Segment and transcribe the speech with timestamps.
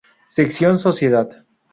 [0.25, 1.45] Sección Sociedad.